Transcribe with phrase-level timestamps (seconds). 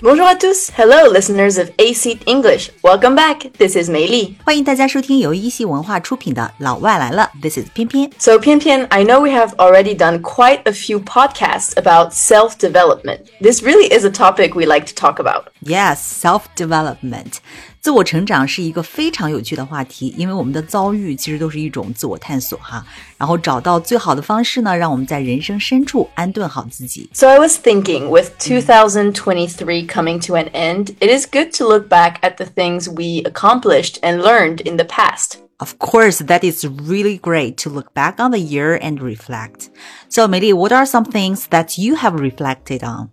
[0.00, 3.50] Bonjour à tous, hello listeners of AC English, welcome back.
[3.58, 4.36] This is Mei Li.
[4.44, 8.08] 欢迎大家收听由一席文化出品的《老外来了》，This is 翩翩。
[8.16, 13.22] So 翩翩，I know we have already done quite a few podcasts about self-development.
[13.40, 15.46] This really is a topic we like to talk about.
[15.64, 17.40] Yes, self-development.
[17.81, 22.85] 自我成长是一个非常有趣的话题，因为我们的遭遇其实都是一种自我探索哈。
[23.17, 27.09] 然后找到最好的方式呢，让我们在人生深处安顿好自己。
[27.13, 31.89] So, I was thinking with 2023 coming to an end, it is good to look
[31.89, 35.37] back at the things we accomplished and learned in the past.
[35.57, 39.67] Of course, that is really great to look back on the year and reflect.
[40.09, 43.09] So, 美丽，What are some things that you have reflected on?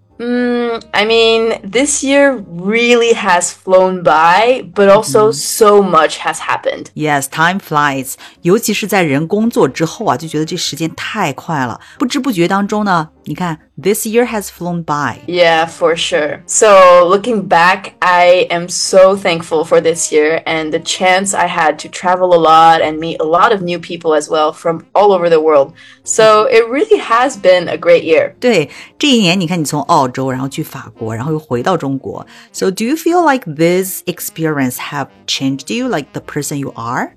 [0.93, 6.87] I mean, this year really has flown by, but also so much has happened.
[6.95, 8.15] Yes, time flies.
[8.43, 11.81] 尤其是在人工作之后啊，就觉得这时间太快了。
[11.99, 15.19] 不知不觉当中呢， 你看，this year has flown by.
[15.27, 16.41] Yeah, for sure.
[16.47, 21.79] So, looking back, I am so thankful for this year and the chance I had
[21.81, 25.13] to travel a lot and meet a lot of new people as well from all
[25.13, 25.73] over the world.
[26.03, 28.35] So, it really has been a great year.
[28.41, 32.27] 对，这一年你看，你从澳洲，然后去法国，然后又回到中国。
[32.53, 37.13] So do you feel like this experience have changed you, like the person you are?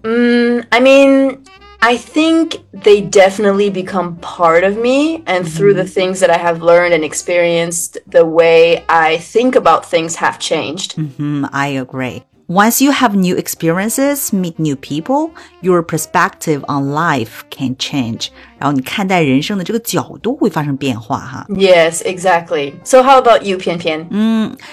[0.70, 1.40] I mean,
[1.81, 6.61] I think they definitely become part of me, and through the things that I have
[6.61, 10.95] learned and experienced, the way I think about things have changed.
[10.95, 12.25] Hmm, I agree.
[12.49, 18.33] Once you have new experiences, meet new people, your perspective on life can change.
[18.59, 21.47] 然后你看待人生的这个角度会发生变化哈。
[21.49, 22.75] Yes, exactly.
[22.85, 24.07] So, how about you, Pian Pian?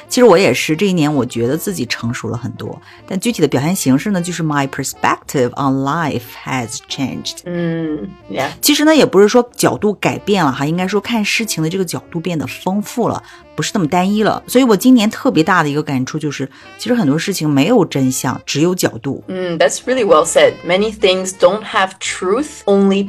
[0.08, 8.10] 其实我也是，这一年我觉得自己成熟了很多，但具体的表现形式呢，就是 my perspective on life has changed 嗯。
[8.30, 8.50] Yeah.
[8.62, 13.22] 其实呢，也不是说角度改变了哈，应该说看事情的这个角度变得丰富了，
[13.56, 14.42] 不是那么单一了。
[14.48, 19.24] 所以我今年特别大的一个感触就是，其实很多事情没有真相，只有角度。
[19.28, 20.54] Mm, that's really well said.
[20.66, 23.06] Many things don't have truth, only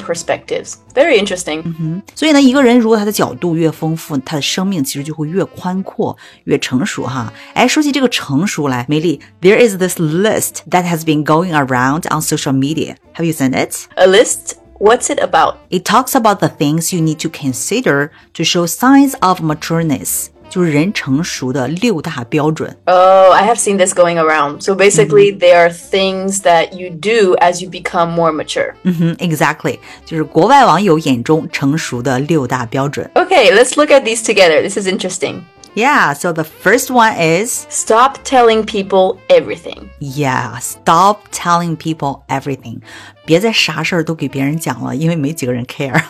[0.66, 0.78] perspectives.
[0.94, 2.02] Very interesting.
[2.16, 7.32] 所以呢，一个人如果他的角度越丰富，他的生命其实就会越宽阔、越成熟哈。
[7.54, 12.96] 哎，说起这个成熟来，美丽，there is this list that has been going around on social media.
[13.16, 13.86] Have you seen it?
[13.96, 14.56] A list?
[14.80, 15.58] What's it about?
[15.70, 22.76] It talks about the things you need to consider to show signs of matureness， 就是人成熟的六大标准。
[22.86, 24.62] Oh, I have seen this going around.
[24.62, 28.74] So basically, there are things that you do as you become more mature.
[28.84, 33.10] 嗯，exactly，就是国外网友眼中成熟的六大标准。
[33.16, 34.62] Okay, let's look at these together.
[34.62, 35.42] This is interesting.
[35.74, 39.88] Yeah, so the first one is Stop telling people everything.
[40.02, 42.82] yeah, stop telling people everything，
[43.26, 46.02] 别再啥事儿都给别人讲了，因为没几个人 care。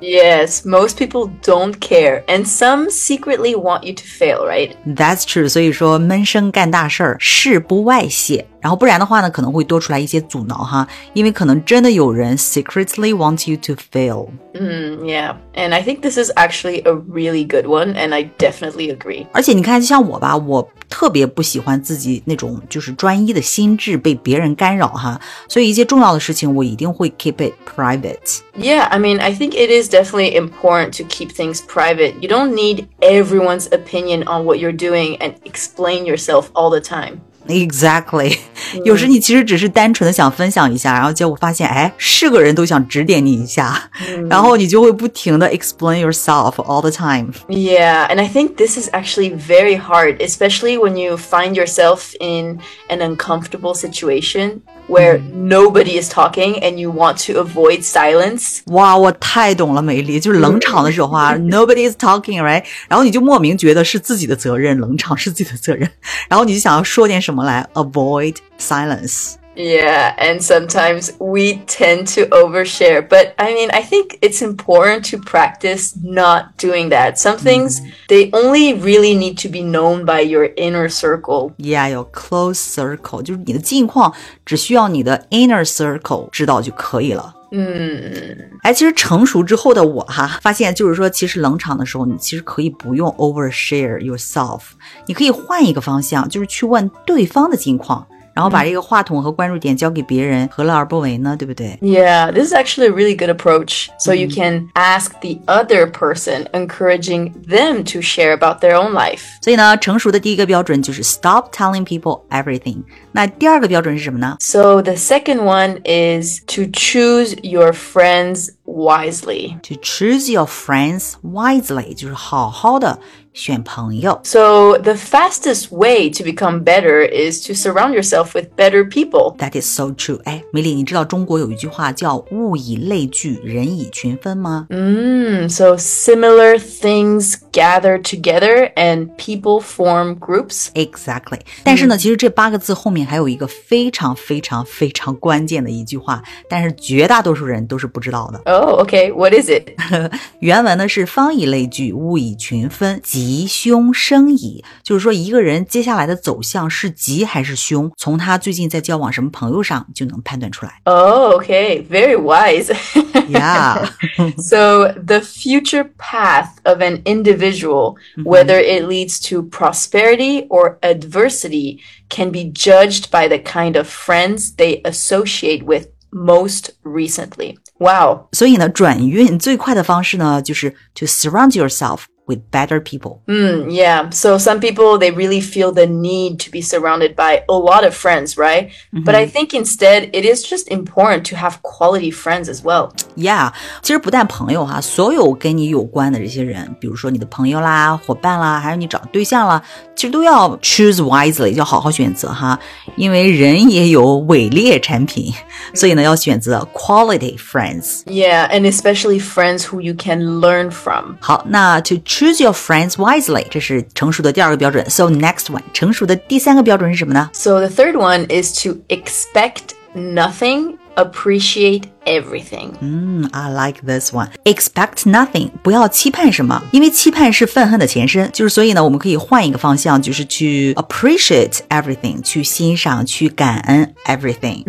[0.00, 4.72] Yes, most people don't care, and some secretly want you to fail, right?
[4.86, 8.46] That's true，所以说闷声干大事儿，事不外泄。
[8.60, 14.28] 然后不然的话呢，可能会多出来一些阻挠哈，因为可能真的有人 secretly want you to fail。
[14.52, 19.26] Yeah, and I think this is actually a really good one, and I definitely agree.
[19.32, 28.40] 而且你看，就像我吧，我特别不喜欢自己那种就是专一的心智被别人干扰哈，所以一些重要的事情我 一定会 keep it private。
[28.56, 32.14] Yeah, I mean, I think it is definitely important to keep things private.
[32.20, 37.20] You don't need everyone's opinion on what you're doing and explain yourself all the time.
[37.46, 38.36] Exactly，、
[38.84, 43.90] 有时你其实只是单纯的想分享一下，然后结果发现，哎，是个人都想指点你一下，
[44.28, 47.32] 然后你就会不停的 explain yourself all the time。
[47.48, 52.60] Yeah, and I think this is actually very hard, especially when you find yourself in
[52.90, 58.59] an uncomfortable situation Where nobody is talking and you want to avoid silence.
[58.67, 62.63] 哇，我太懂了，美丽，就是冷场的时候啊，nobody is talking，right？
[62.87, 65.89] 然后你就莫名觉得是自己的责任，冷场是自己的责任，
[66.29, 69.33] 然后你就想要说点什么来 avoid silence。
[69.56, 73.02] Yeah, and sometimes we tend to overshare.
[73.02, 77.18] But I mean, I think it's important to practice not doing that.
[77.18, 81.50] Some things, they only really need to be known by your inner circle.
[81.56, 84.14] Yeah，有 close circle，就是你的近况
[84.46, 87.34] 只需要你的 inner circle 知道就可以了。
[87.50, 94.60] 嗯，哎，其实成熟之后的我哈，发现就是说，其实冷场的时候，你其实可以不用 overshare yourself，
[95.06, 101.36] 你可以换一个方向，就是去问对方的近况， 然后把这个话筒和关注点交给别人，何乐而不为呢？
[101.36, 101.76] 对不对？
[101.82, 103.88] Yeah, this is actually a really good approach.
[103.98, 109.22] So you can ask the other person, encouraging them to share about their own life.
[109.42, 112.84] 所以呢，成熟的第一个标准就是 stop telling people everything。
[113.10, 114.36] 那第二个标准是什么呢？
[114.38, 119.58] So the second one is to choose your friends wisely.
[119.62, 123.00] To choose your friends wisely，就是好好的
[123.32, 124.20] 选朋友。
[124.24, 129.36] So the fastest way to become better is to surround yourself with better people.
[129.38, 130.20] That is so true。
[130.24, 134.66] 哎，美丽，你知道中国有一句话叫“物以类聚，人以群分”吗？
[134.70, 140.68] Mm, so similar things gather together and people form groups.
[140.74, 148.40] Exactly，但是呢，其实这八个字后面还有一个非常非常非常关键的一句话，但是绝大多数人都是不知道的。
[148.52, 149.12] Oh, okay.
[149.12, 149.68] What is it?
[150.40, 160.80] 原文呢是“方以类聚，物以群分， 吉凶生矣”，就是说一个人接下来的走向是吉还是凶，从他最近在交往什么朋友上就能判断出来。
[160.84, 161.86] Oh, okay.
[161.88, 162.72] Very wise.
[163.28, 163.90] Yeah，
[164.38, 171.78] so the future path of an individual, whether it leads to prosperity or adversity,
[172.08, 177.56] can be judged by the kind of friends they associate with most recently.
[177.78, 178.28] Wow.
[178.32, 183.22] 所以呢，转运最快的方式呢，就是 to surround yourself with better people。
[183.26, 184.10] Mm, yeah.
[184.10, 187.94] So some people they really feel the need to be surrounded by a lot of
[187.94, 188.70] friends, right?
[188.92, 192.90] But I think instead it is just important to have quality friends as well.
[193.16, 199.62] Yeah，其实不但朋友哈，所有跟你有关的这些人，比如说你的朋友啦、伙伴啦，还有你找对象啦，
[199.96, 202.58] 其实都要 choose wisely，要好好选择哈。
[202.96, 205.32] 因为人也有伪劣产品，
[205.72, 208.02] 所以呢要选择 quality friends。
[208.04, 211.16] Yeah, and especially friends who you can learn from.
[211.20, 214.88] 好，那 to choose your friends wisely，这是成熟的第二个标准。
[214.88, 217.30] So next one，成熟的第三个标准是什么呢？
[217.32, 222.72] So the third one is to expect nothing, appreciate everything.
[222.80, 224.28] 嗯，I like this one.
[224.44, 228.30] Expect nothing，不要期盼什么，因为期盼是愤恨的前身。
[228.32, 234.64] 就是所以呢，我们可以换一个方向，就是去 appreciate everything，去欣赏、去感恩 everything。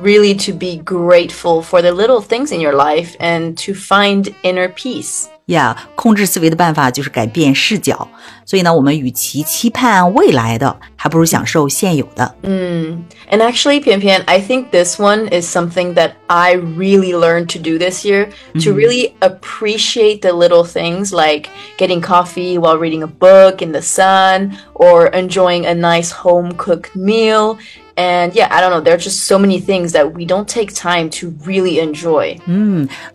[0.00, 4.68] Really to be grateful for the little things in your life and to find inner
[4.72, 5.24] peace.
[5.46, 8.06] Yeah，控制思维的办法就是改变视角。
[8.44, 12.34] 所以呢，我们与其期盼未来的，还不如享受现有的。
[12.42, 17.58] And actually, Pian Pian, I think this one is something that I really learned to
[17.58, 18.28] do this year
[18.62, 21.48] to really appreciate the little things like
[21.78, 26.94] getting coffee while reading a book in the sun or enjoying a nice home cooked
[26.94, 27.56] meal.
[27.96, 30.72] And yeah, I don't know, there are just so many things that we don't take
[30.72, 32.38] time to really enjoy.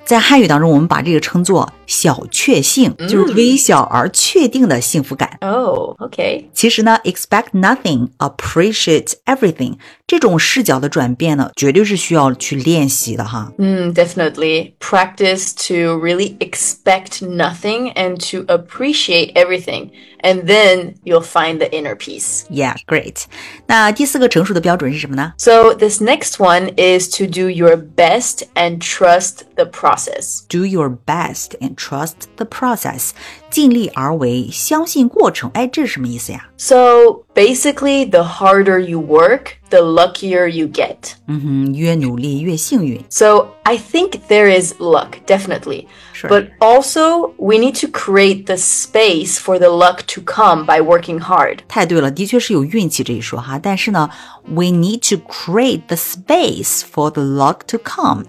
[0.03, 5.37] 在汉语当中，我们把这个称作 小确幸，就是微小而确定的幸福感。
[5.41, 6.45] Oh, okay.
[6.53, 9.77] 其实呢，expect nothing, appreciate everything
[10.07, 13.51] 这种视角的转变呢，绝对是需要去练习的哈。
[13.57, 14.73] Mm, definitely.
[14.79, 19.89] Practice to really expect nothing and to appreciate everything.
[20.21, 22.43] And then you'll find the inner peace.
[22.49, 23.23] Yeah, great.
[23.67, 25.33] 那第四个成熟的标准是什么呢？
[25.37, 30.41] So, this next one is to do your best and trust the process.
[30.47, 33.14] Do your best and trust the process，
[33.49, 35.49] 尽力而为，相信过程。
[35.53, 36.47] 哎，这是什么意思呀？
[36.57, 41.13] So, basically, the harder you work, the luckier you get.
[41.27, 43.03] 嗯哼，越努力越幸运。
[43.09, 45.85] So, I think there is luck, definitely.
[46.13, 46.29] Sure.
[46.29, 51.19] But also, we need to create the space for the luck to come by working
[51.19, 51.59] hard.
[51.67, 53.59] 太对了，的确是有运气这一说哈。
[53.61, 54.09] 但是呢，
[54.45, 58.23] we need to create the space for the luck to come。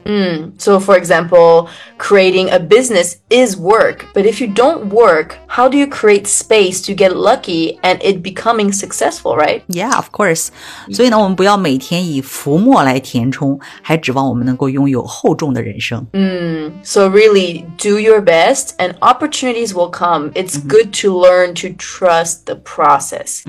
[0.59, 1.69] So, for example,
[1.99, 5.08] creating a business is work, but if you don't work,
[5.49, 9.63] how do you create space to get lucky and it becoming successful, right?
[9.69, 10.49] Yeah, of course.
[10.93, 16.07] 所以呢，我们不要每天以浮沫来填充，还指望我们能够拥有厚重的人生。
[16.83, 20.31] So, really, do your best and opportunities will come.
[20.33, 23.43] It's good to learn to trust the process.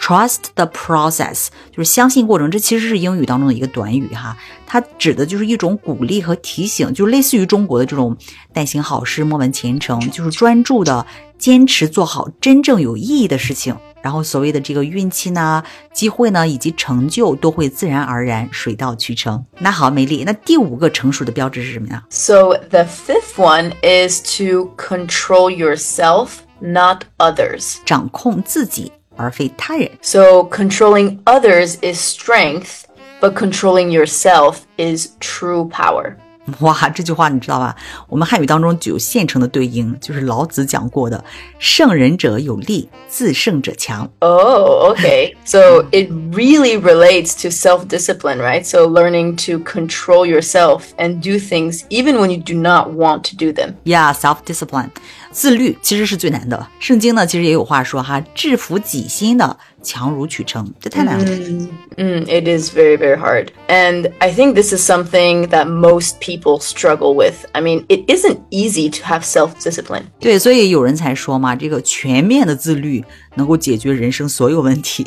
[0.00, 4.36] Trust the process 就是相信过程，这其实是英语当中的一个短语哈，
[4.71, 8.15] 它指的就是一种鼓励和提醒，就类似于中国的这种
[8.53, 11.05] “但行好事，莫问前程”，就是专注的
[11.37, 13.75] 坚持做好真正有意义的事情。
[14.01, 15.61] 然后所谓的这个运气呢、
[15.91, 19.43] 机会呢以及成就都会自然而然、水到渠成。
[19.59, 26.29] 那好，美丽，那第五个成熟的标志是什么呀？So, the fifth one is to control yourself,
[26.61, 27.75] not others.
[27.85, 29.91] 掌控自己而非他人。
[30.01, 32.83] So, controlling others is strength,
[33.20, 36.14] but controlling yourself is true power.
[36.60, 37.74] 哇，这句话你知道吧？
[38.08, 41.24] 我们汉语当中就有现成的对应，就是老子讲过的“
[41.58, 45.34] 胜人者有力，自胜者强 Oh, okay.
[45.44, 48.64] So it really relates to self discipline, right?
[48.64, 53.36] So learning to control yourself and do things even when you do not want to
[53.36, 53.82] do them. ”。
[53.82, 54.90] Yeah, self discipline。
[55.31, 56.67] 自律其实是最难的。
[56.79, 59.57] 圣经呢，其实也有话说哈，制服己心的。
[59.83, 61.25] 强如取成，这太难了。
[61.25, 63.47] Mm, mm, it is very, very hard.
[63.67, 67.45] And I think this is something that most people struggle with.
[67.53, 70.03] I mean, it isn't easy to have self-discipline.
[70.19, 73.03] 对，所以有人才说嘛，这个全面的自律
[73.34, 75.06] 能够解决人生所有问题。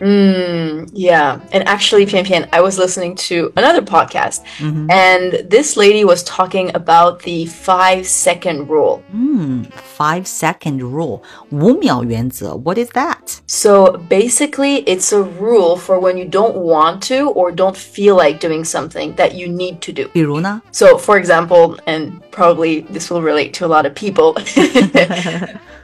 [0.00, 1.38] mm, yeah.
[1.52, 4.90] And actually, Pian Pian, I was listening to another podcast, mm -hmm.
[4.90, 9.00] and this lady was talking about the five second rule.
[9.14, 9.64] Mm,
[9.96, 11.20] five second rule.
[11.50, 12.54] 五秒原则.
[12.56, 13.40] What is that?
[13.46, 18.40] So basically, it's a rule for when you don't want to or don't feel like
[18.40, 20.08] doing something that you need to do.
[20.12, 20.60] 比如呢?
[20.72, 24.34] So, for example, and probably this will relate to a lot of people.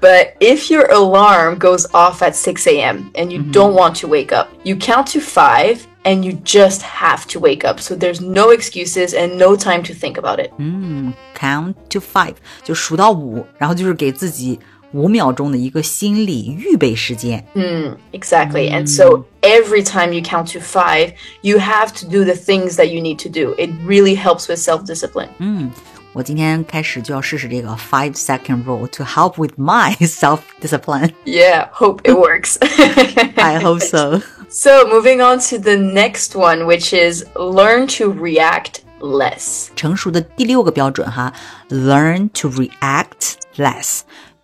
[0.04, 3.10] but if your alarm goes off at 6 a.m.
[3.14, 3.52] and you mm -hmm.
[3.52, 7.64] don't want to wake up, you count to five and you just have to wake
[7.68, 7.78] up.
[7.80, 10.50] So there's no excuses and no time to think about it.
[10.58, 12.34] Mm, count to five
[12.64, 14.58] 就数到五，然后就是给自己
[14.92, 17.44] 五秒钟的一个心理预备时间。
[17.54, 18.70] 嗯，exactly.
[18.70, 21.12] And so every time you count to five,
[21.42, 23.54] you have to do the things that you need to do.
[23.56, 25.28] It really helps with self-discipline.
[25.38, 25.70] 嗯。
[26.14, 31.12] 我今天开始就要试试这个 five second rule to help with my self discipline.
[31.24, 32.56] Yeah, hope it works.
[33.36, 34.20] I hope so.
[34.48, 39.68] So, moving on to the next one, which is learn to react less.
[39.76, 41.32] 成熟的第六个标准哈，
[41.68, 44.00] learn to react less。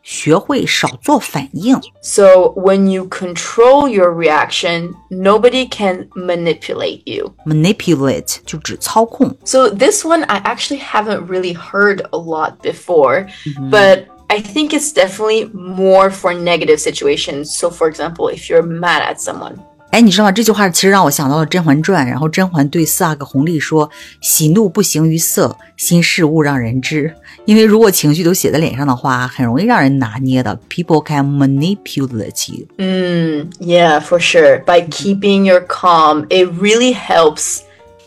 [0.06, 1.80] 学会少做反应。
[2.00, 7.34] So when you control your reaction, nobody can manipulate you.
[7.44, 9.36] Manipulate 就指操控。
[9.44, 13.70] So this one I actually haven't really heard a lot before, mm -hmm.
[13.70, 17.56] but I think it's definitely more for negative situations.
[17.58, 19.58] So for example, if you're mad at someone.
[19.91, 20.31] 哎，你知道吗？
[20.31, 23.89] 这句话其实让我想到了《甄嬛传》，然后甄嬛对四阿哥弘历说
[24.21, 30.57] ：“喜怒不形于色，心事勿让人知。”因为如果情绪都写在脸上的话，很容易让人拿捏的。
[30.69, 32.65] People can manipulate you.
[32.77, 34.63] 嗯 yeah, for sure.
[34.63, 37.59] By keeping your calm, it really helps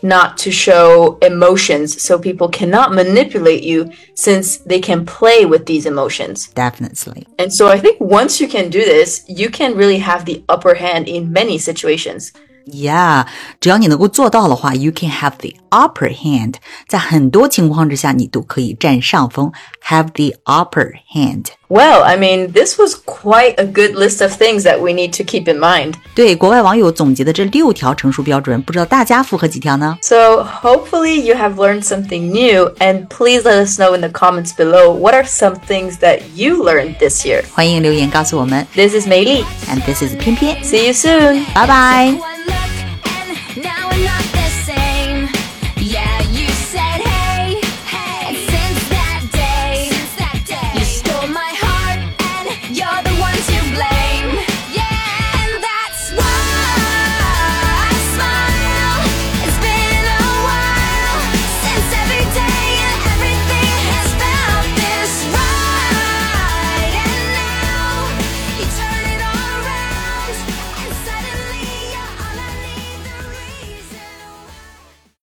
[0.05, 5.85] not to show emotions so people cannot manipulate you since they can play with these
[5.85, 6.47] emotions.
[6.49, 7.27] Definitely.
[7.39, 10.75] And so I think once you can do this, you can really have the upper
[10.75, 12.31] hand in many situations.
[12.65, 13.25] Yeah，
[13.59, 16.55] 只要你能够做到的话，you can have the upper hand。
[16.87, 19.51] 在很多情况之下，你都可以占上风
[19.87, 21.45] ，have the upper hand。
[21.67, 25.51] Well, I mean, this was quite a good list of things that we need to keep
[25.51, 25.93] in mind.
[26.15, 34.49] 对，国外网友总结的这六条成熟标准，不知道大家符合几条呢？So hopefully you have learned something new, and please let us know in the comments
[34.55, 37.43] below what are some things that you learned this year.
[37.53, 38.65] 欢迎留言告诉我们。
[38.75, 40.63] This is Mei Li, and this is 翩翩。
[40.63, 41.45] See you soon.
[41.53, 42.34] Bye bye.